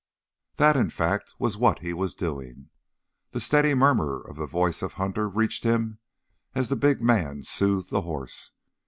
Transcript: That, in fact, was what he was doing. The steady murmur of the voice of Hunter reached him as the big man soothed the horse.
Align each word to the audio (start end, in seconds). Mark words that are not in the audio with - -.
That, 0.55 0.75
in 0.75 0.89
fact, 0.89 1.35
was 1.37 1.57
what 1.57 1.83
he 1.83 1.93
was 1.93 2.15
doing. 2.15 2.71
The 3.33 3.39
steady 3.39 3.75
murmur 3.75 4.19
of 4.19 4.35
the 4.35 4.47
voice 4.47 4.81
of 4.81 4.93
Hunter 4.93 5.29
reached 5.29 5.63
him 5.63 5.99
as 6.55 6.69
the 6.69 6.75
big 6.75 7.01
man 7.01 7.43
soothed 7.43 7.91
the 7.91 8.01
horse. 8.01 8.53